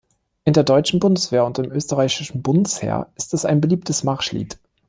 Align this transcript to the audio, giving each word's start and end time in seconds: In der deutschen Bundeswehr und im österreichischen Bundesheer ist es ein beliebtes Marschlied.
In 0.45 0.53
der 0.53 0.63
deutschen 0.63 0.99
Bundeswehr 0.99 1.45
und 1.45 1.59
im 1.59 1.71
österreichischen 1.71 2.41
Bundesheer 2.41 3.11
ist 3.15 3.35
es 3.35 3.45
ein 3.45 3.61
beliebtes 3.61 4.03
Marschlied. 4.03 4.57